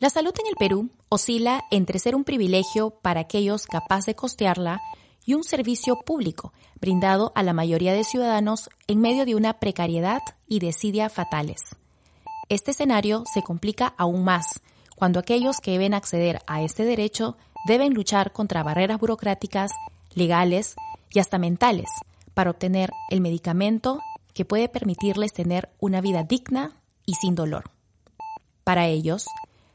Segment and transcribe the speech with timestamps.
[0.00, 4.80] La salud en el Perú oscila entre ser un privilegio para aquellos capaces de costearla
[5.26, 10.20] y un servicio público brindado a la mayoría de ciudadanos en medio de una precariedad
[10.46, 11.60] y desidia fatales.
[12.48, 14.60] Este escenario se complica aún más
[14.94, 17.36] cuando aquellos que deben acceder a este derecho
[17.66, 19.72] deben luchar contra barreras burocráticas,
[20.14, 20.76] legales
[21.10, 21.90] y hasta mentales
[22.34, 23.98] para obtener el medicamento
[24.32, 27.72] que puede permitirles tener una vida digna y sin dolor.
[28.62, 29.26] Para ellos,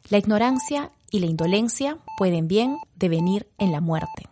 [0.10, 4.30] la ignorancia y la indolencia pueden bien devenir en la muerte.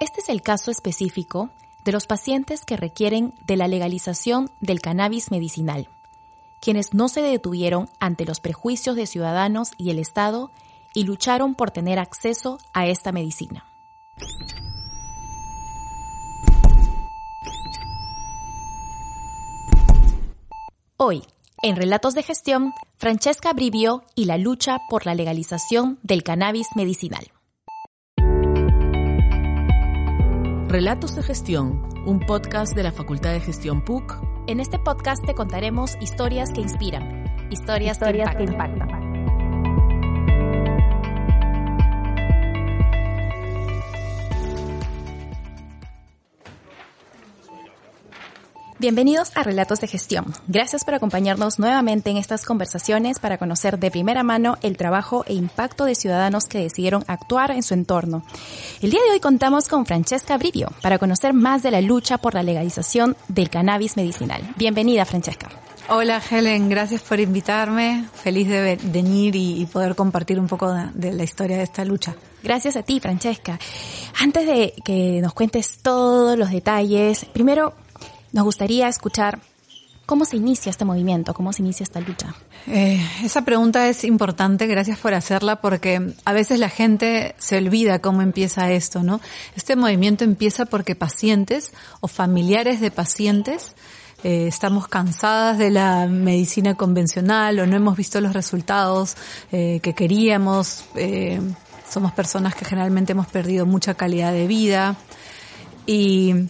[0.00, 1.50] Este es el caso específico
[1.84, 5.88] de los pacientes que requieren de la legalización del cannabis medicinal,
[6.60, 10.50] quienes no se detuvieron ante los prejuicios de ciudadanos y el Estado
[10.94, 13.64] y lucharon por tener acceso a esta medicina.
[20.96, 21.24] Hoy,
[21.62, 27.26] en Relatos de Gestión, Francesca Brivio y la lucha por la legalización del cannabis medicinal.
[30.68, 34.22] Relatos de Gestión, un podcast de la Facultad de Gestión PUC.
[34.46, 38.99] En este podcast te contaremos historias que inspiran, historias, que impactan.
[48.80, 50.32] Bienvenidos a Relatos de Gestión.
[50.48, 55.34] Gracias por acompañarnos nuevamente en estas conversaciones para conocer de primera mano el trabajo e
[55.34, 58.24] impacto de ciudadanos que decidieron actuar en su entorno.
[58.80, 62.32] El día de hoy contamos con Francesca Brivio para conocer más de la lucha por
[62.32, 64.40] la legalización del cannabis medicinal.
[64.56, 65.50] Bienvenida, Francesca.
[65.90, 68.06] Hola Helen, gracias por invitarme.
[68.14, 72.16] Feliz de venir y, poder compartir un poco de, de la historia de esta lucha.
[72.42, 73.58] Gracias a ti, Francesca.
[74.18, 77.74] Antes de que nos cuentes todos los detalles, primero
[78.32, 79.40] nos gustaría escuchar
[80.10, 82.34] cómo se inicia este movimiento, cómo se inicia esta lucha.
[82.66, 88.00] Eh, esa pregunta es importante, gracias por hacerla, porque a veces la gente se olvida
[88.00, 89.20] cómo empieza esto, ¿no?
[89.54, 93.76] Este movimiento empieza porque pacientes o familiares de pacientes
[94.24, 99.16] eh, estamos cansadas de la medicina convencional o no hemos visto los resultados
[99.52, 100.86] eh, que queríamos.
[101.88, 104.96] Somos personas que generalmente hemos perdido mucha calidad de vida
[105.86, 106.48] y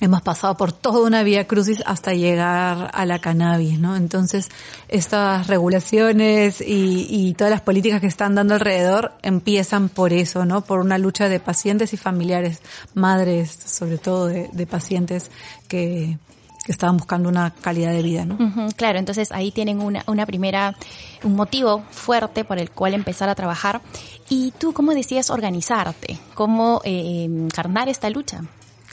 [0.00, 3.96] hemos pasado por toda una vía crucis hasta llegar a la cannabis, ¿no?
[3.96, 4.48] Entonces,
[4.88, 10.62] estas regulaciones y, todas las políticas que están dando alrededor empiezan por eso, ¿no?
[10.62, 12.60] Por una lucha de pacientes y familiares,
[12.94, 15.30] madres, sobre todo de, de pacientes
[15.68, 16.18] que,
[16.66, 18.68] estaban buscando una calidad de vida, ¿no?
[18.76, 20.76] claro, entonces ahí tienen una, una primera,
[21.24, 23.80] un motivo fuerte por el cual empezar a trabajar.
[24.28, 26.20] ¿Y tú cómo decías organizarte?
[26.34, 28.42] ¿Cómo eh, encarnar esta lucha?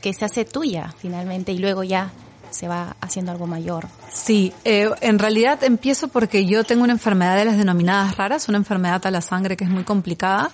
[0.07, 2.13] Que se hace tuya finalmente y luego ya
[2.49, 3.89] se va haciendo algo mayor.
[4.09, 8.57] Sí, eh, en realidad empiezo porque yo tengo una enfermedad de las denominadas raras, una
[8.57, 10.51] enfermedad a la sangre que es muy complicada.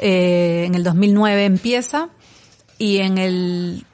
[0.00, 2.08] Eh, en el 2009 empieza
[2.76, 3.86] y en el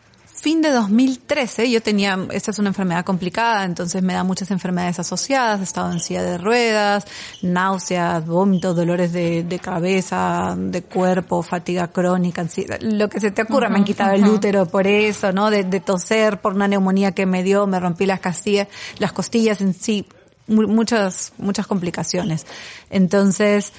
[0.45, 4.99] fin de 2013 yo tenía, esta es una enfermedad complicada, entonces me da muchas enfermedades
[4.99, 7.07] asociadas, he estado en silla de ruedas,
[7.41, 12.47] náuseas, vómitos, dolores de, cabeza, de cuerpo, fatiga crónica,
[12.83, 15.49] lo que se te ocurra, me han quitado el útero por eso, ¿no?
[15.49, 18.69] De, de, toser por una neumonía que me dio, me rompí las costillas,
[18.99, 20.07] las costillas en sí,
[20.47, 22.47] muchas, muchas complicaciones.
[22.91, 23.73] Entonces,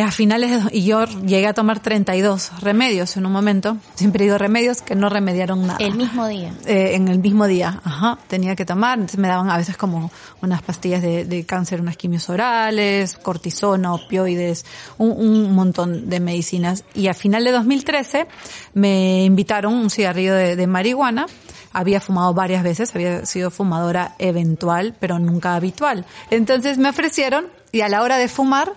[0.00, 3.76] a finales, y yo llegué a tomar 32 remedios en un momento.
[3.94, 5.78] Siempre digo remedios que no remediaron nada.
[5.80, 6.54] El mismo día.
[6.66, 8.18] Eh, en el mismo día, ajá.
[8.26, 10.10] Tenía que tomar, entonces me daban a veces como
[10.40, 14.64] unas pastillas de, de cáncer, unas quimios orales, cortisona, opioides,
[14.96, 16.84] un, un, montón de medicinas.
[16.94, 18.26] Y a final de 2013
[18.74, 21.26] me invitaron un cigarrillo de, de marihuana
[21.72, 26.04] había fumado varias veces, había sido fumadora eventual, pero nunca habitual.
[26.30, 28.74] Entonces me ofrecieron y a la hora de fumar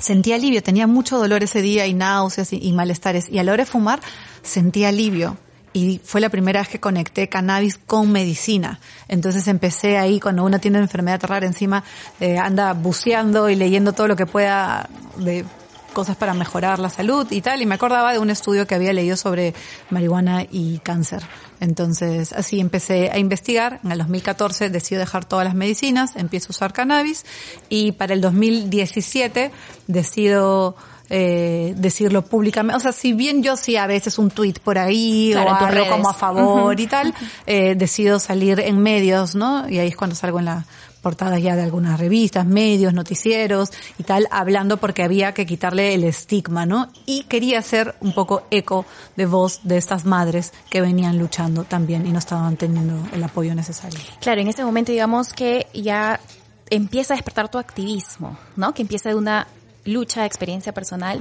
[0.00, 3.28] sentía alivio, tenía mucho dolor ese día y náuseas y, malestares.
[3.28, 4.00] Y a la hora de fumar
[4.42, 5.36] sentía alivio.
[5.72, 8.80] y fue la primera vez que conecté cannabis con medicina.
[9.06, 11.84] Entonces empecé ahí, cuando uno tiene una enfermedad rara encima,
[12.18, 15.44] eh, anda buceando y leyendo todo lo que pueda de
[15.90, 18.92] cosas para mejorar la salud y tal, y me acordaba de un estudio que había
[18.92, 19.54] leído sobre
[19.90, 21.22] marihuana y cáncer.
[21.60, 23.80] Entonces, así empecé a investigar.
[23.84, 27.24] En el 2014 decido dejar todas las medicinas, empiezo a usar cannabis
[27.68, 29.50] y para el 2017
[29.86, 30.76] decido
[31.12, 32.76] eh, decirlo públicamente.
[32.76, 36.08] O sea, si bien yo sí a veces un tweet por ahí o algo como
[36.08, 37.12] a favor y tal,
[37.46, 39.68] eh, decido salir en medios, ¿no?
[39.68, 40.64] Y ahí es cuando salgo en la
[41.00, 46.04] portadas ya de algunas revistas, medios, noticieros y tal, hablando porque había que quitarle el
[46.04, 46.88] estigma, ¿no?
[47.06, 48.86] Y quería hacer un poco eco
[49.16, 53.54] de voz de estas madres que venían luchando también y no estaban teniendo el apoyo
[53.54, 53.98] necesario.
[54.20, 56.20] Claro, en ese momento digamos que ya
[56.68, 58.74] empieza a despertar tu activismo, ¿no?
[58.74, 59.46] Que empieza de una
[59.84, 61.18] lucha, experiencia personal.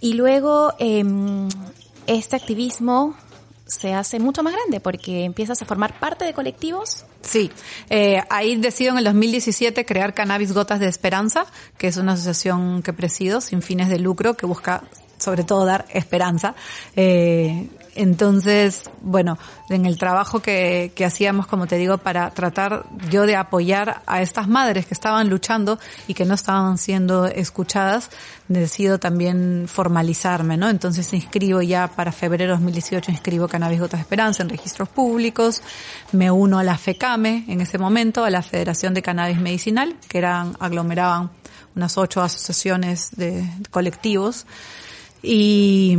[0.00, 1.04] Y luego eh,
[2.06, 3.16] este activismo
[3.66, 7.04] se hace mucho más grande porque empiezas a formar parte de colectivos.
[7.20, 7.50] Sí,
[7.90, 11.46] eh, ahí decido en el 2017 crear Cannabis Gotas de Esperanza,
[11.76, 14.84] que es una asociación que presido sin fines de lucro que busca
[15.18, 16.54] sobre todo dar esperanza.
[16.94, 19.38] Eh, entonces, bueno,
[19.68, 24.22] en el trabajo que, que hacíamos, como te digo, para tratar yo de apoyar a
[24.22, 28.10] estas madres que estaban luchando y que no estaban siendo escuchadas,
[28.48, 30.68] decido también formalizarme, ¿no?
[30.68, 35.62] Entonces inscribo ya para febrero de 2018, inscribo Cannabis Gotas de Esperanza en registros públicos,
[36.12, 40.18] me uno a la FECAME en ese momento, a la Federación de Cannabis Medicinal, que
[40.18, 41.30] eran, aglomeraban
[41.74, 44.46] unas ocho asociaciones de colectivos
[45.22, 45.98] y,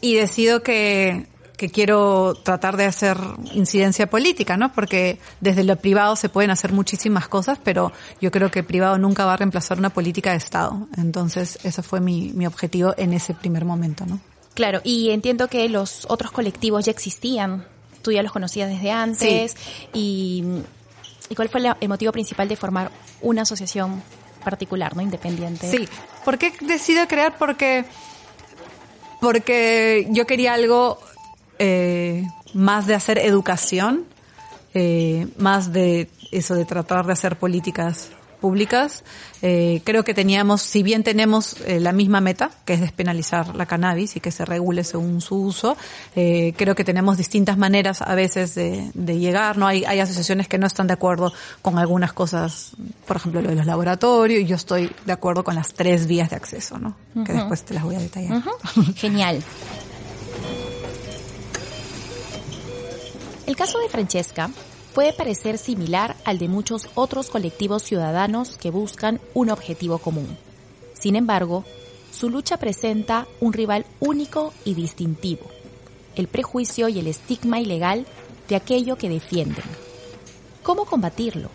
[0.00, 3.18] y decido que, que quiero tratar de hacer
[3.52, 4.72] incidencia política, ¿no?
[4.72, 9.24] Porque desde lo privado se pueden hacer muchísimas cosas, pero yo creo que privado nunca
[9.24, 10.86] va a reemplazar una política de Estado.
[10.96, 14.20] Entonces, ese fue mi, mi objetivo en ese primer momento, ¿no?
[14.54, 17.64] Claro, y entiendo que los otros colectivos ya existían.
[18.02, 19.56] Tú ya los conocías desde antes.
[19.92, 20.44] Y,
[21.28, 22.90] ¿Y cuál fue el motivo principal de formar
[23.20, 24.02] una asociación
[24.44, 25.70] particular, no independiente?
[25.70, 25.88] Sí.
[26.24, 27.36] ¿Por qué decido crear?
[27.38, 27.84] Porque
[29.20, 30.98] porque yo quería algo
[31.58, 32.24] eh,
[32.54, 34.04] más de hacer educación,
[34.74, 39.04] eh, más de eso de tratar de hacer políticas públicas.
[39.42, 43.66] Eh, creo que teníamos, si bien tenemos eh, la misma meta, que es despenalizar la
[43.66, 45.76] cannabis y que se regule según su uso,
[46.16, 49.66] eh, creo que tenemos distintas maneras a veces de, de llegar, ¿no?
[49.66, 51.32] Hay, hay asociaciones que no están de acuerdo
[51.62, 52.72] con algunas cosas,
[53.06, 56.30] por ejemplo, lo de los laboratorios, y yo estoy de acuerdo con las tres vías
[56.30, 56.96] de acceso, ¿no?
[57.14, 57.26] Uh -huh.
[57.26, 58.38] Que después te las voy a detallar.
[58.38, 58.94] Uh -huh.
[58.94, 59.42] Genial.
[63.46, 64.50] El caso de Francesca
[64.98, 70.36] puede parecer similar al de muchos otros colectivos ciudadanos que buscan un objetivo común.
[70.92, 71.64] Sin embargo,
[72.10, 75.46] su lucha presenta un rival único y distintivo,
[76.16, 78.06] el prejuicio y el estigma ilegal
[78.48, 79.62] de aquello que defienden.
[80.64, 81.48] ¿Cómo combatirlo?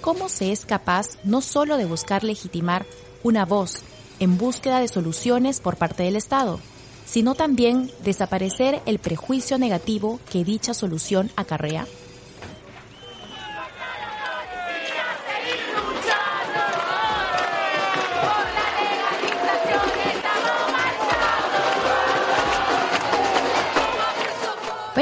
[0.00, 2.84] ¿Cómo se es capaz no solo de buscar legitimar
[3.22, 3.82] una voz
[4.18, 6.58] en búsqueda de soluciones por parte del Estado,
[7.04, 11.86] sino también desaparecer el prejuicio negativo que dicha solución acarrea?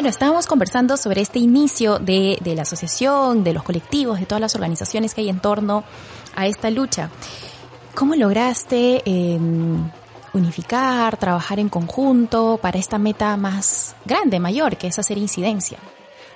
[0.09, 5.15] Estábamos conversando sobre este inicio de, la asociación, de los colectivos, de todas las organizaciones
[5.15, 5.83] que hay en torno
[6.37, 7.09] a esta lucha.
[7.95, 9.39] ¿Cómo lograste eh,
[10.35, 15.79] unificar, trabajar en conjunto para esta meta más grande, mayor, que es hacer incidencia?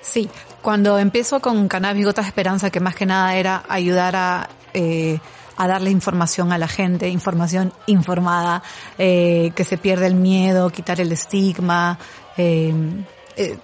[0.01, 0.29] Sí,
[0.61, 4.49] cuando empiezo con Cannabis Gotas Esperanza, que más que nada era ayudar a...
[4.73, 5.19] Eh,
[5.67, 8.63] darle información a la gente, información informada,
[8.97, 11.99] eh, que se pierde el miedo, quitar el estigma,
[12.37, 12.73] eh,
[13.39, 13.57] eh,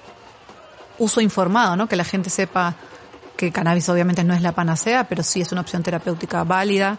[0.97, 1.87] uso informado, ¿no?
[1.87, 2.75] Que la gente sepa
[3.37, 6.97] que cannabis obviamente no es la panacea, pero sí es una opción terapéutica válida.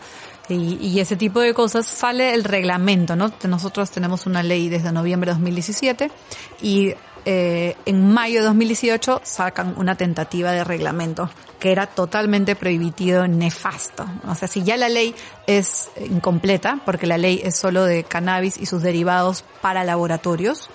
[0.48, 3.32] Y, y, ese tipo de cosas sale el reglamento, ¿no?
[3.48, 6.10] Nosotros tenemos una ley desde noviembre de 2017
[6.62, 6.94] y
[7.28, 11.28] eh, en mayo de 2018 sacan una tentativa de reglamento
[11.58, 14.06] que era totalmente prohibitivo, nefasto.
[14.28, 15.12] O sea, si ya la ley
[15.48, 20.70] es incompleta, porque la ley es solo de cannabis y sus derivados para laboratorios,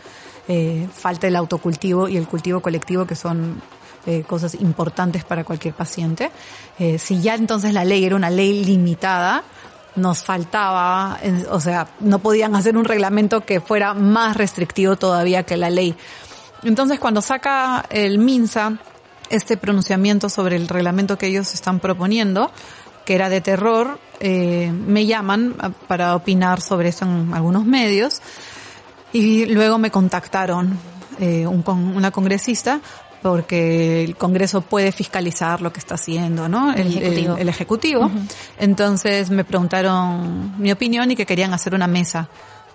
[0.47, 3.61] eh, falta el autocultivo y el cultivo colectivo que son
[4.05, 6.31] eh, cosas importantes para cualquier paciente.
[6.79, 9.43] Eh, si ya entonces la ley era una ley limitada,
[9.95, 11.19] nos faltaba,
[11.49, 15.95] o sea, no podían hacer un reglamento que fuera más restrictivo todavía que la ley.
[16.63, 18.79] Entonces cuando saca el MINSA
[19.29, 22.51] este pronunciamiento sobre el reglamento que ellos están proponiendo,
[23.05, 25.55] que era de terror, eh, me llaman
[25.87, 28.21] para opinar sobre eso en algunos medios
[29.13, 30.77] y luego me contactaron
[31.19, 32.79] eh, un, una congresista
[33.21, 36.73] porque el Congreso puede fiscalizar lo que está haciendo, ¿no?
[36.73, 37.37] El, Ejecutivo.
[37.37, 38.11] El, ejecutivo.
[38.57, 42.27] Entonces me preguntaron mi opinión y que querían hacer una mesa.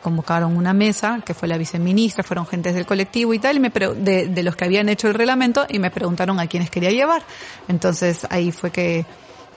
[0.03, 3.71] Convocaron una mesa, que fue la viceministra, fueron gentes del colectivo y tal, y me
[3.71, 7.25] de, de los que habían hecho el reglamento, y me preguntaron a quiénes quería llevar.
[7.67, 9.05] Entonces ahí fue que,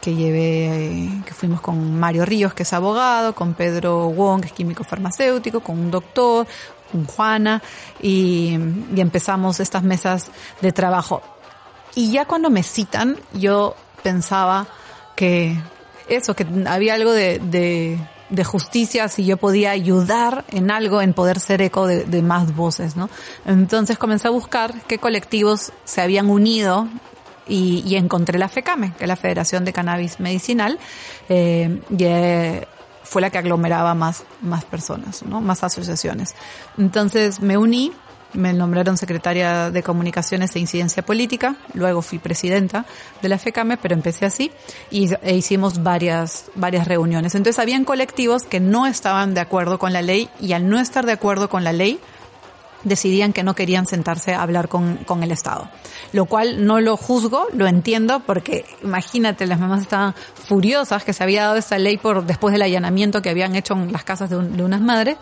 [0.02, 4.54] que llevé, que fuimos con Mario Ríos, que es abogado, con Pedro Wong, que es
[4.54, 6.48] químico farmacéutico, con un doctor,
[6.92, 7.62] con Juana
[8.02, 8.58] y,
[8.96, 11.22] y empezamos estas mesas de trabajo.
[11.96, 14.68] Y ya cuando me citan, yo pensaba
[15.16, 15.58] que
[16.08, 21.14] eso, que había algo de, de, de, justicia, si yo podía ayudar en algo, en
[21.14, 23.10] poder ser eco de, de, más voces, ¿no?
[23.46, 26.88] Entonces comencé a buscar qué colectivos se habían unido
[27.50, 30.80] y, y encontré la FECAME, que es la Federación de Cannabis Medicinal,
[31.28, 32.68] eh, y, eh,
[33.04, 35.42] fue la que aglomeraba más, más personas, ¿no?
[35.42, 36.36] Más asociaciones.
[36.78, 37.92] Entonces me uní,
[38.34, 42.86] me nombraron secretaria de comunicaciones e incidencia política, luego fui presidenta
[43.22, 44.52] de la FECAME, pero empecé así
[44.92, 47.34] y e hicimos varias, varias reuniones.
[47.34, 51.08] Entonces habían colectivos que no estaban de acuerdo con la ley y al no estar
[51.08, 52.00] de acuerdo con la ley,
[52.84, 55.70] decidían que no querían sentarse a hablar con, con, el Estado.
[56.14, 61.24] Lo cual no lo juzgo, lo entiendo, porque imagínate, las mamás estaban furiosas que se
[61.24, 64.38] había dado esta ley por después del allanamiento que habían hecho en las casas de,
[64.38, 65.18] un, de unas madres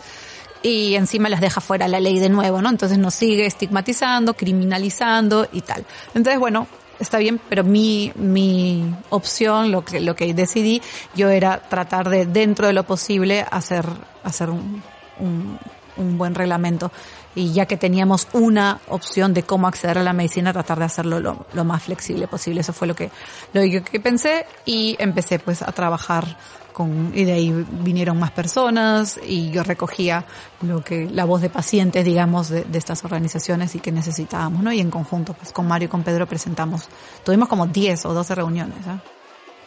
[0.62, 2.68] y encima las deja fuera la ley de nuevo, ¿no?
[2.68, 5.84] Entonces nos sigue estigmatizando, criminalizando y tal.
[6.14, 6.66] Entonces, bueno,
[6.98, 10.82] está bien, pero mi, mi opción, lo que, lo que decidí,
[11.14, 13.86] yo era tratar de, dentro de lo posible, hacer,
[14.24, 14.82] hacer un,
[15.20, 15.58] un,
[15.96, 16.90] un buen reglamento
[17.34, 21.20] y ya que teníamos una opción de cómo acceder a la medicina, tratar de hacerlo
[21.20, 22.60] lo, lo más flexible posible.
[22.60, 23.10] Eso fue lo que,
[23.52, 26.36] lo que pensé y empecé pues a trabajar
[26.72, 30.24] con, y de ahí vinieron más personas y yo recogía
[30.62, 34.72] lo que, la voz de pacientes, digamos, de, de estas organizaciones y que necesitábamos, ¿no?
[34.72, 36.88] Y en conjunto, pues con Mario y con Pedro presentamos,
[37.24, 38.98] tuvimos como 10 o 12 reuniones, ¿eh?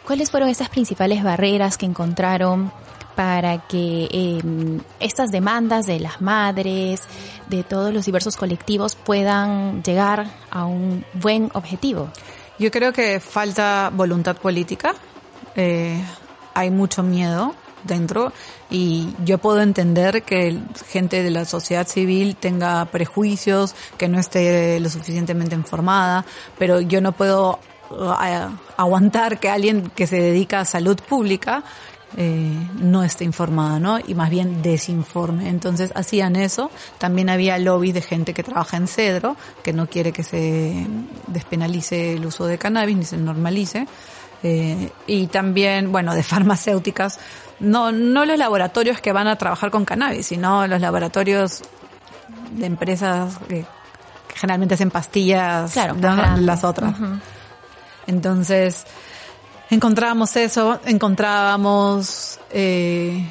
[0.06, 2.72] ¿Cuáles fueron esas principales barreras que encontraron
[3.14, 4.40] para que eh,
[5.00, 7.02] estas demandas de las madres,
[7.48, 12.10] de todos los diversos colectivos puedan llegar a un buen objetivo?
[12.58, 14.94] Yo creo que falta voluntad política,
[15.56, 16.02] eh,
[16.54, 17.54] hay mucho miedo
[17.84, 18.32] dentro
[18.70, 24.78] y yo puedo entender que gente de la sociedad civil tenga prejuicios, que no esté
[24.80, 26.24] lo suficientemente informada,
[26.58, 27.58] pero yo no puedo
[27.90, 31.64] eh, aguantar que alguien que se dedica a salud pública
[32.16, 33.98] eh, no esté informada, ¿no?
[33.98, 35.48] Y más bien desinforme.
[35.48, 36.70] Entonces hacían eso.
[36.98, 40.86] También había lobbies de gente que trabaja en cedro, que no quiere que se
[41.26, 43.86] despenalice el uso de cannabis ni se normalice.
[44.42, 47.18] Eh, y también, bueno, de farmacéuticas.
[47.60, 51.62] No, no los laboratorios que van a trabajar con cannabis, sino los laboratorios
[52.50, 53.64] de empresas que,
[54.28, 56.36] que generalmente hacen pastillas, claro, ¿no?
[56.38, 56.98] las otras.
[56.98, 57.20] Uh -huh.
[58.08, 58.84] Entonces,
[59.72, 63.26] encontrábamos eso, encontrábamos eh,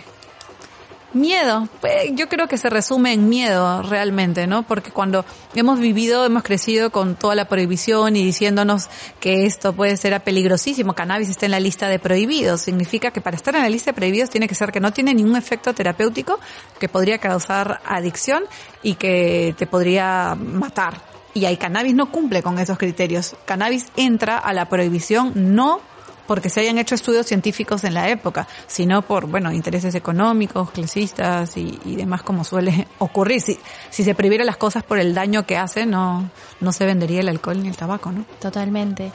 [1.13, 1.69] miedo.
[2.13, 4.63] Yo creo que se resume en miedo realmente, ¿no?
[4.63, 9.97] Porque cuando hemos vivido, hemos crecido con toda la prohibición y diciéndonos que esto puede
[9.97, 13.69] ser peligrosísimo, cannabis está en la lista de prohibidos, significa que para estar en la
[13.69, 16.39] lista de prohibidos tiene que ser que no tiene ningún efecto terapéutico
[16.79, 18.45] que podría causar adicción
[18.81, 21.01] y que te podría matar.
[21.33, 23.35] Y hay cannabis no cumple con esos criterios.
[23.45, 25.90] Cannabis entra a la prohibición no
[26.27, 31.57] porque se hayan hecho estudios científicos en la época, sino por, bueno, intereses económicos, clasistas
[31.57, 33.41] y, y demás como suele ocurrir.
[33.41, 33.59] Si,
[33.89, 37.29] si se prohibiera las cosas por el daño que hace, no, no se vendería el
[37.29, 38.25] alcohol ni el tabaco, ¿no?
[38.39, 39.11] Totalmente.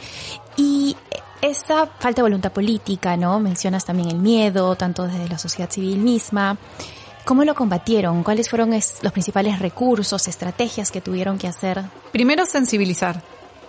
[0.56, 0.96] Y
[1.42, 3.38] esta falta de voluntad política, ¿no?
[3.40, 6.56] Mencionas también el miedo, tanto desde la sociedad civil misma.
[7.24, 8.22] ¿Cómo lo combatieron?
[8.22, 11.82] ¿Cuáles fueron los principales recursos, estrategias que tuvieron que hacer?
[12.12, 13.20] Primero sensibilizar.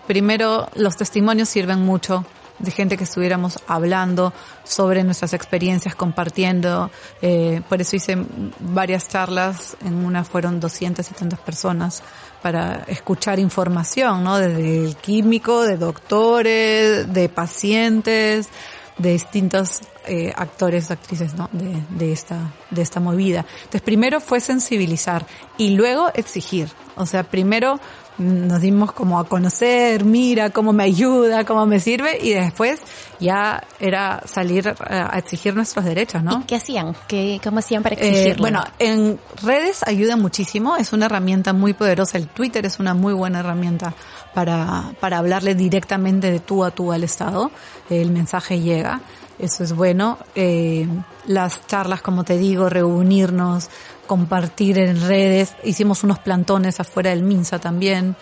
[0.05, 2.23] Primero los testimonios sirven mucho
[2.59, 4.33] de gente que estuviéramos hablando
[4.63, 6.89] sobre nuestras experiencias, compartiendo.
[7.21, 8.17] Eh, por eso hice
[8.59, 12.03] varias charlas, en una fueron 200 y tantas personas
[12.41, 14.37] para escuchar información, ¿no?
[14.37, 18.49] Desde el químico, de doctores, de pacientes,
[18.97, 21.49] de distintos eh, actores, actrices, ¿no?
[21.51, 23.45] De, de esta, de esta movida.
[23.57, 25.25] Entonces primero fue sensibilizar
[25.57, 26.69] y luego exigir.
[26.95, 27.79] O sea, primero
[28.17, 32.81] nos dimos como a conocer, mira cómo me ayuda, cómo me sirve y después
[33.19, 36.41] ya era salir a exigir nuestros derechos, ¿no?
[36.41, 36.95] ¿Y qué hacían?
[37.07, 38.33] ¿Qué, ¿Cómo hacían para exigirlo?
[38.33, 42.93] Eh, bueno, en redes ayuda muchísimo, es una herramienta muy poderosa, el Twitter es una
[42.93, 43.93] muy buena herramienta
[44.33, 47.51] para, para hablarle directamente de tú a tú al Estado,
[47.89, 49.01] el mensaje llega.
[49.39, 50.17] eso es bueno.
[50.35, 50.87] Eh,
[51.27, 53.69] las charlas, como te digo, reunirnos,
[54.07, 58.15] compartir en redes, hicimos unos plantones afuera del Minsa también,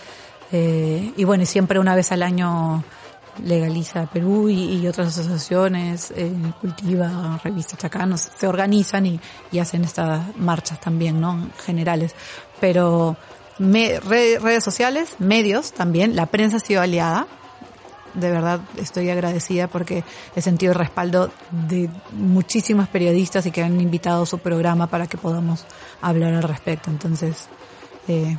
[0.52, 2.84] eh, y bueno, siempre una vez al año
[3.44, 9.20] legaliza Perú y, otras asociaciones, eh, Cultiva, Revista Chacanos, se organizan y,
[9.52, 11.50] y, hacen estas marchas también, ¿no?
[11.66, 12.16] Generales.
[12.60, 13.18] Pero
[13.58, 17.28] me, redes sociales, medios también, la prensa ha sido aliada.
[18.16, 20.04] De verdad estoy agradecida porque
[20.36, 25.08] he sentido el respaldo de muchísimos periodistas y que han invitado a su programa para
[25.08, 25.66] que podamos
[26.02, 26.90] hablar al respecto.
[26.90, 27.48] Entonces,
[28.08, 28.38] eh,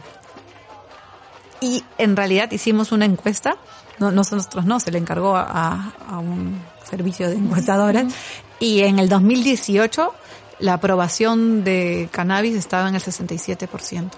[1.61, 3.57] y en realidad hicimos una encuesta
[3.99, 8.13] no, nosotros no, se le encargó a, a un servicio de encuestadoras.
[8.59, 10.13] Y en el 2018
[10.59, 14.11] la aprobación de cannabis estaba en el 67%.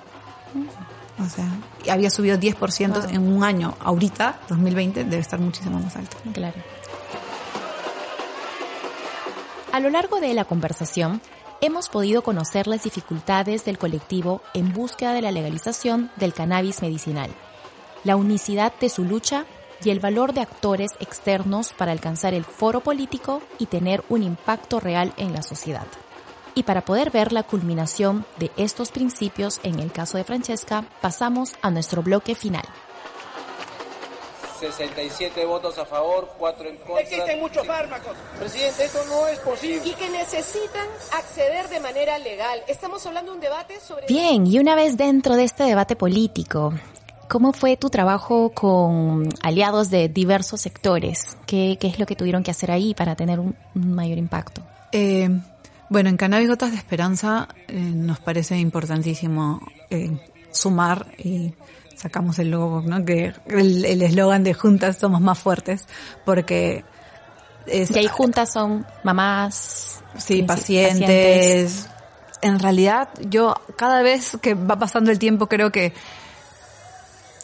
[1.21, 1.49] O sea,
[1.91, 3.75] había subido 10% en un año.
[3.81, 6.17] Ahorita, 2020, debe estar muchísimo más alto.
[6.33, 6.57] Claro.
[9.73, 11.21] A lo largo de la conversación,
[11.61, 17.31] hemos podido conocer las dificultades del colectivo en búsqueda de la legalización del cannabis medicinal,
[18.05, 19.45] la unicidad de su lucha
[19.85, 24.81] y el valor de actores externos para alcanzar el foro político y tener un impacto
[24.81, 25.87] real en la sociedad.
[26.59, 31.55] Y para poder ver la culminación de estos principios en el caso de Francesca, pasamos
[31.63, 32.65] a nuestro bloque final.
[34.59, 37.01] 67 votos a favor, 4 en contra.
[37.01, 38.17] Existen muchos fármacos.
[38.41, 39.89] Presidente, eso no es posible.
[39.89, 42.61] Y que necesitan acceder de manera legal.
[42.67, 44.07] Estamos hablando de un debate sobre...
[44.09, 46.75] Bien, y una vez dentro de este debate político,
[47.29, 51.37] ¿Cómo fue tu trabajo con aliados de diversos sectores?
[51.45, 54.63] ¿Qué, qué es lo que tuvieron que hacer ahí para tener un, mayor impacto?
[54.93, 55.29] Eh,
[55.89, 60.19] bueno, en Cannabis Gotas de Esperanza eh, nos parece importantísimo eh,
[60.51, 61.55] sumar y
[61.97, 63.05] sacamos el logo, ¿no?
[63.05, 65.87] Que el eslogan de juntas somos más fuertes,
[66.25, 66.85] porque
[67.67, 71.89] es, y ahí juntas son mamás, sí, pacientes.
[72.41, 75.93] En realidad, yo cada vez que va pasando el tiempo creo que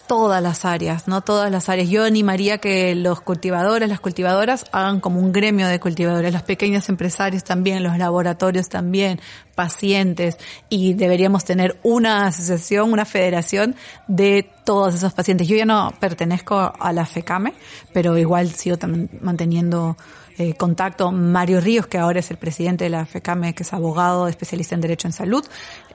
[0.06, 1.88] todas las áreas, no todas las áreas.
[1.88, 6.88] Yo animaría que los cultivadores, las cultivadoras hagan como un gremio de cultivadores, los pequeños
[6.88, 9.20] empresarios también, los laboratorios también,
[9.54, 10.38] pacientes
[10.68, 13.74] y deberíamos tener una asociación, una federación
[14.08, 15.48] de todos esos pacientes.
[15.48, 17.54] Yo ya no pertenezco a la FECAME,
[17.92, 18.76] pero igual sigo
[19.20, 19.96] manteniendo
[20.38, 21.12] eh, contacto.
[21.12, 24.80] Mario Ríos, que ahora es el presidente de la FECAME, que es abogado, especialista en
[24.80, 25.44] Derecho en Salud,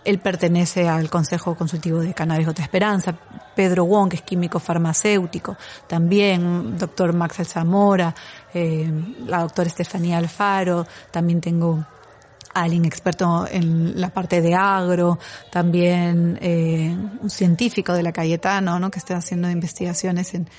[0.06, 3.18] él pertenece al Consejo Consultivo de Cannabis Otra Esperanza.
[3.56, 8.16] Pedro Wong, que es químico farmacéutico, también, doctor Max Zamora,
[8.54, 8.90] eh,
[9.26, 11.86] la doctora Estefanía Alfaro, también tengo
[12.54, 15.20] a alguien experto en la parte de agro,
[15.52, 18.90] también eh, un científico de la Cayetano, ¿no?
[18.90, 20.50] que está haciendo investigaciones en,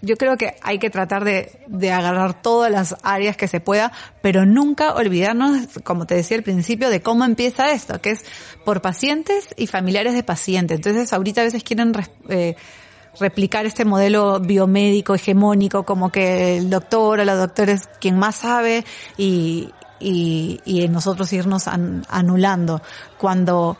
[0.00, 3.92] yo creo que hay que tratar de, de, agarrar todas las áreas que se pueda,
[4.22, 8.24] pero nunca olvidarnos, como te decía al principio, de cómo empieza esto, que es
[8.64, 10.76] por pacientes y familiares de pacientes.
[10.76, 11.92] Entonces, ahorita a veces quieren
[12.28, 12.54] eh,
[13.18, 18.36] replicar este modelo biomédico hegemónico, como que el doctor o la doctora es quien más
[18.36, 18.84] sabe
[19.16, 22.82] y, y, y nosotros irnos anulando.
[23.18, 23.78] Cuando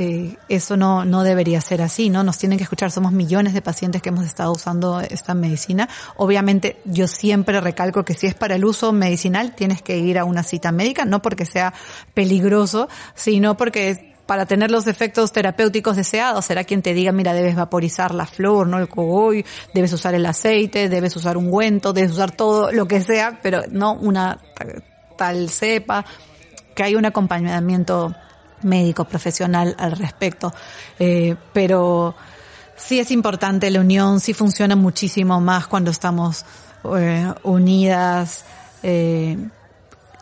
[0.00, 2.22] eh, eso no, no debería ser así, ¿no?
[2.22, 5.88] Nos tienen que escuchar, somos millones de pacientes que hemos estado usando esta medicina.
[6.14, 10.24] Obviamente yo siempre recalco que si es para el uso medicinal tienes que ir a
[10.24, 11.74] una cita médica, no porque sea
[12.14, 16.44] peligroso, sino porque para tener los efectos terapéuticos deseados.
[16.44, 18.78] Será quien te diga, mira, debes vaporizar la flor, ¿no?
[18.78, 23.00] El cogoy, debes usar el aceite, debes usar un ungüento, debes usar todo lo que
[23.00, 24.38] sea, pero no una
[25.16, 26.04] tal cepa,
[26.76, 28.14] que hay un acompañamiento
[28.62, 30.52] médico profesional al respecto.
[30.98, 32.14] Eh, pero
[32.76, 36.44] sí es importante la unión, sí funciona muchísimo más cuando estamos
[36.96, 38.44] eh, unidas.
[38.82, 39.36] Eh,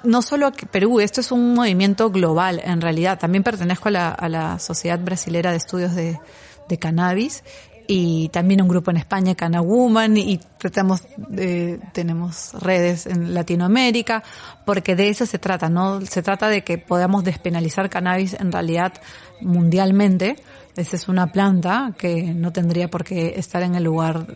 [0.05, 3.19] no solo que Perú, esto es un movimiento global en realidad.
[3.19, 7.43] También pertenezco a la, a Sociedad Brasilera de Estudios de Cannabis
[7.87, 14.23] y también un grupo en España, Cana Woman, y tratamos, de, tenemos redes en Latinoamérica,
[14.65, 16.01] porque de eso se trata, ¿no?
[16.03, 18.93] Se trata de que podamos despenalizar cannabis en realidad
[19.41, 20.37] mundialmente,
[20.77, 24.27] esa es una planta que no tendría por qué estar en el lugar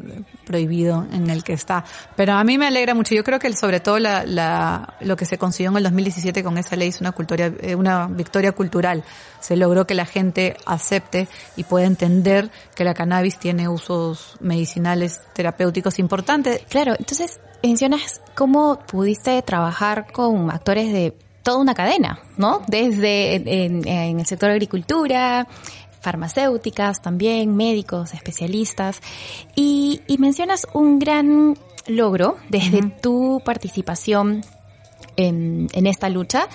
[0.46, 1.84] prohibido en el que está.
[2.16, 3.14] Pero a mí me alegra mucho.
[3.14, 6.56] Yo creo que sobre todo la, la, lo que se consiguió en el 2017 con
[6.56, 9.04] esa ley es una, cultura, eh, una victoria cultural.
[9.40, 15.20] Se logró que la gente acepte y pueda entender que la cannabis tiene usos medicinales
[15.34, 16.62] terapéuticos importantes.
[16.68, 22.62] Claro, entonces mencionas cómo pudiste trabajar con actores de toda una cadena, ¿no?
[22.66, 25.46] Desde en, en el sector agricultura,
[26.00, 29.00] farmacéuticas también, médicos, especialistas.
[29.54, 34.42] Y, mencionas un gran logro desde tu participación
[35.16, 36.48] en, en esta lucha,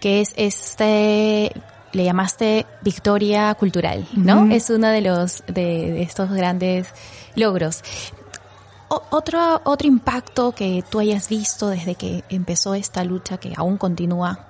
[0.00, 1.52] que es este
[1.92, 4.50] le llamaste victoria cultural, ¿no?
[4.52, 6.88] Es uno de los de, de estos grandes
[7.36, 7.82] logros.
[8.88, 13.78] O- otro otro impacto que tú hayas visto desde que empezó esta lucha que aún
[13.78, 14.46] continúa.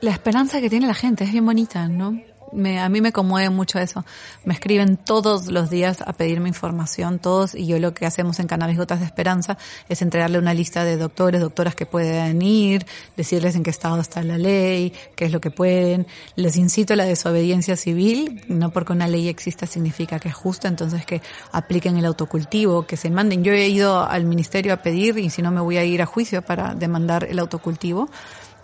[0.00, 2.18] La esperanza que tiene la gente es bien bonita, ¿no?
[2.52, 4.04] Me, a mí me conmueve mucho eso.
[4.44, 8.46] Me escriben todos los días a pedirme información, todos, y yo lo que hacemos en
[8.46, 9.58] Cannabis Gotas de Esperanza
[9.90, 14.22] es entregarle una lista de doctores, doctoras que pueden ir, decirles en qué estado está
[14.22, 16.06] la ley, qué es lo que pueden.
[16.34, 20.66] Les incito a la desobediencia civil, no porque una ley exista significa que es justa,
[20.66, 21.20] entonces que
[21.52, 23.44] apliquen el autocultivo, que se manden.
[23.44, 26.06] Yo he ido al ministerio a pedir, y si no me voy a ir a
[26.06, 28.08] juicio para demandar el autocultivo.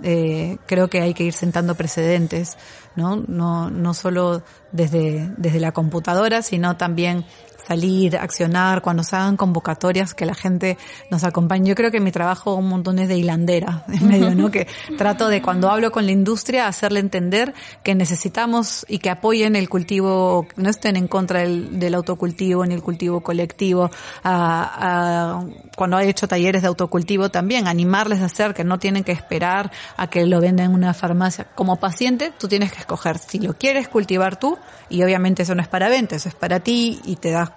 [0.02, 2.56] Eh, creo que hay que ir sentando precedentes,
[2.96, 3.16] ¿no?
[3.16, 7.24] No, no solo desde, desde la computadora, sino también
[7.66, 10.78] salir, accionar, cuando se hagan convocatorias, que la gente
[11.10, 11.68] nos acompañe.
[11.68, 14.50] Yo creo que mi trabajo un montón es de hilandera, en medio, ¿no?
[14.50, 19.56] Que trato de cuando hablo con la industria hacerle entender que necesitamos y que apoyen
[19.56, 23.90] el cultivo, no estén en contra del, autocultivo ni el cultivo colectivo.
[24.22, 25.44] A, a,
[25.76, 29.72] cuando he hecho talleres de autocultivo también, animarles a hacer que no tienen que esperar
[29.96, 31.46] a que lo vendan en una farmacia.
[31.54, 35.62] Como paciente, tú tienes que escoger si lo quieres cultivar tú, y obviamente eso no
[35.62, 37.50] es para venta, eso es para ti y te das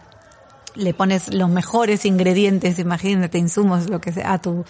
[0.75, 4.63] le pones los mejores ingredientes, imagínate, insumos, lo que sea, a tu,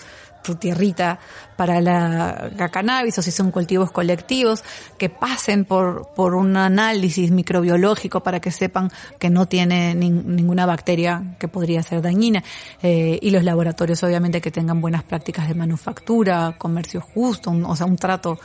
[0.43, 1.19] tu tierrita
[1.55, 4.63] para la, cannabis o si son cultivos colectivos,
[4.97, 10.65] que pasen por, por un análisis microbiológico para que sepan que no tiene ni, ninguna
[10.65, 12.43] bacteria que podría ser dañina.
[12.81, 17.75] Eh, y los laboratorios obviamente que tengan buenas prácticas de manufactura, comercio justo, un, o
[17.75, 18.39] sea, un trato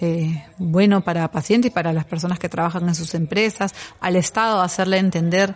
[0.00, 4.60] eh, bueno para pacientes y para las personas que trabajan en sus empresas, al Estado
[4.60, 5.54] hacerle entender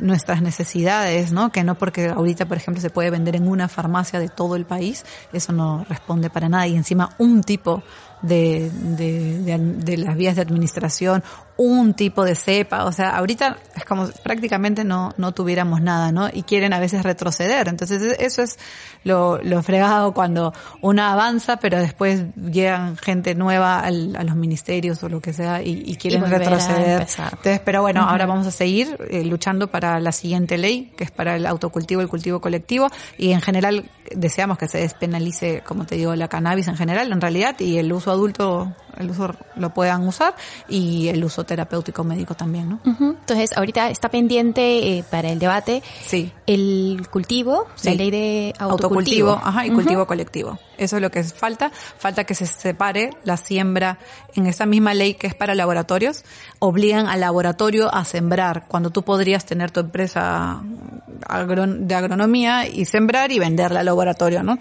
[0.00, 1.52] nuestras necesidades, ¿no?
[1.52, 4.64] Que no porque ahorita, por ejemplo, se puede vender en una farmacia de todo el
[4.64, 6.66] país, eso no responde para nada.
[6.66, 7.82] Y encima un tipo
[8.22, 11.22] de, de, de, de las vías de administración,
[11.62, 16.28] un tipo de cepa, o sea, ahorita es como prácticamente no, no tuviéramos nada, ¿no?
[16.32, 17.68] Y quieren a veces retroceder.
[17.68, 18.58] Entonces eso es
[19.04, 25.02] lo, lo fregado cuando uno avanza, pero después llegan gente nueva al, a los ministerios
[25.02, 27.06] o lo que sea y, y quieren y retroceder.
[27.18, 28.10] Entonces, pero bueno, uh -huh.
[28.10, 32.00] ahora vamos a seguir eh, luchando para la siguiente ley, que es para el autocultivo,
[32.00, 36.68] el cultivo colectivo, y en general deseamos que se despenalice, como te digo, la cannabis
[36.68, 40.34] en general, en realidad, y el uso adulto, el uso lo puedan usar,
[40.68, 42.80] y el uso terapéutico médico también, ¿no?
[42.86, 43.16] Uh -huh.
[43.20, 46.32] Entonces, ahorita está pendiente eh, para el debate sí.
[46.46, 47.90] el cultivo, sí.
[47.90, 49.76] la ley de autocultivo, autocultivo ajá, y uh -huh.
[49.76, 50.58] cultivo colectivo.
[50.78, 51.70] Eso es lo que falta.
[51.98, 53.98] Falta que se separe la siembra
[54.34, 56.24] en esa misma ley que es para laboratorios.
[56.58, 63.30] Obligan al laboratorio a sembrar cuando tú podrías tener tu empresa de agronomía y sembrar
[63.30, 64.58] y venderla al laboratorio, ¿no?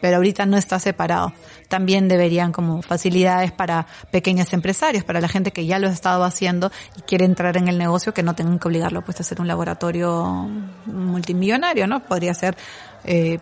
[0.00, 1.32] Pero ahorita no está separado.
[1.72, 6.22] También deberían como facilidades para pequeños empresarios, para la gente que ya lo ha estado
[6.22, 9.40] haciendo y quiere entrar en el negocio que no tengan que obligarlo pues a hacer
[9.40, 10.50] un laboratorio
[10.84, 12.00] multimillonario, ¿no?
[12.00, 12.58] Podría ser
[13.04, 13.38] eh,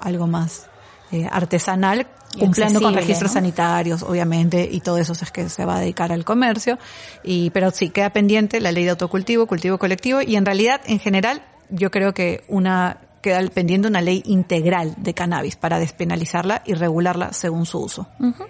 [0.00, 0.66] algo más
[1.12, 3.34] eh, artesanal, cumpliendo con registros ¿no?
[3.34, 6.80] sanitarios, obviamente, y todo eso es que se va a dedicar al comercio.
[7.22, 10.98] Y, pero sí, queda pendiente la ley de autocultivo, cultivo colectivo, y en realidad, en
[10.98, 16.74] general, yo creo que una, queda pendiente una ley integral de cannabis para despenalizarla y
[16.74, 18.06] regularla según su uso.
[18.18, 18.46] Uh -huh.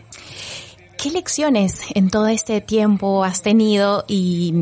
[0.97, 4.55] ¿Qué lecciones en todo este tiempo has tenido y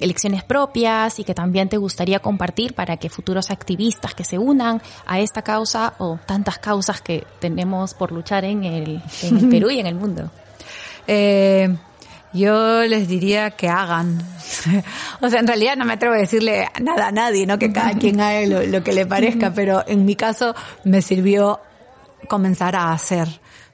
[0.00, 4.80] elecciones propias y que también te gustaría compartir para que futuros activistas que se unan
[5.06, 9.70] a esta causa o tantas causas que tenemos por luchar en el, en el Perú
[9.70, 10.30] y en el mundo?
[11.06, 11.74] Eh,
[12.34, 14.18] yo les diría que hagan.
[15.20, 17.58] o sea, en realidad no me atrevo a decirle nada a nadie, ¿no?
[17.58, 21.60] Que cada quien haga lo, lo que le parezca, pero en mi caso me sirvió
[22.28, 23.28] comenzar a hacer.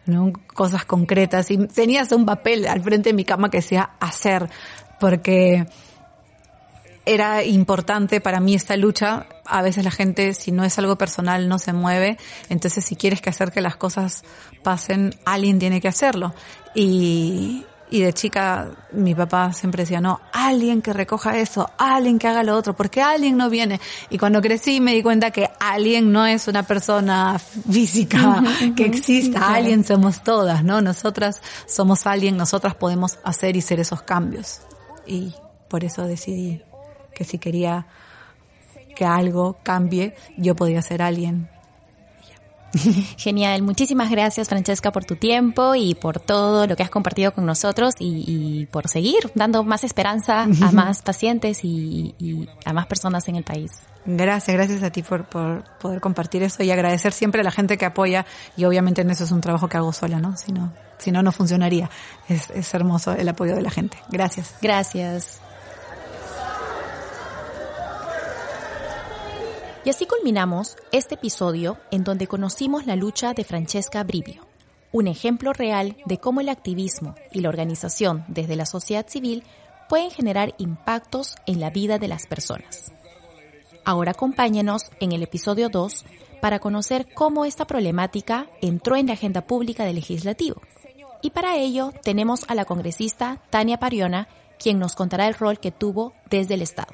[0.06, 0.32] ¿no?
[0.54, 4.48] cosas concretas y tenías un papel al frente de mi cama que decía hacer
[4.98, 5.66] porque
[7.06, 9.26] era importante para mí esta lucha.
[9.44, 12.18] A veces la gente, si no es algo personal, no se mueve.
[12.48, 14.22] Entonces, si quieres que hacer que las cosas
[14.62, 16.34] pasen, alguien tiene que hacerlo.
[16.74, 22.28] Y, y de chica, mi papá siempre decía, no, alguien que recoja eso, alguien que
[22.28, 23.80] haga lo otro, porque alguien no viene.
[24.10, 28.42] Y cuando crecí me di cuenta que alguien no es una persona física
[28.76, 30.80] que exista, alguien somos todas, ¿no?
[30.80, 34.60] Nosotras somos alguien, nosotras podemos hacer y ser esos cambios.
[35.06, 35.34] Y
[35.68, 36.62] por eso decidí
[37.14, 37.86] que si quería
[38.94, 41.48] que algo cambie, yo podía ser alguien.
[43.16, 47.46] Genial, muchísimas gracias Francesca por tu tiempo y por todo lo que has compartido con
[47.46, 53.36] nosotros y, por seguir dando más esperanza a más pacientes y, a más personas en
[53.36, 53.72] el país.
[54.06, 57.84] Gracias, gracias a ti por, poder compartir eso y agradecer siempre a la gente que
[57.84, 58.24] apoya
[58.56, 60.36] y obviamente en eso es un trabajo que hago sola, ¿no?
[60.36, 61.90] Si no, si no, no funcionaría.
[62.28, 63.98] Es, es hermoso el apoyo de la gente.
[64.10, 64.54] Gracias.
[64.62, 65.40] Gracias.
[69.82, 74.46] Y así culminamos este episodio en donde conocimos la lucha de Francesca Brivio,
[74.92, 79.42] un ejemplo real de cómo el activismo y la organización desde la sociedad civil
[79.88, 82.92] pueden generar impactos en la vida de las personas.
[83.82, 86.04] Ahora acompáñenos en el episodio 2
[86.42, 90.60] para conocer cómo esta problemática entró en la agenda pública del legislativo.
[91.22, 95.70] Y para ello tenemos a la congresista Tania Pariona, quien nos contará el rol que
[95.70, 96.92] tuvo desde el Estado.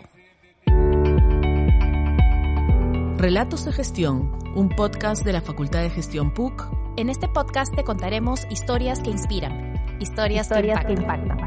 [3.18, 6.68] Relatos de Gestión, un podcast de la Facultad de Gestión PUC.
[6.98, 11.46] En este podcast te contaremos historias que inspiran, historias, que impactan.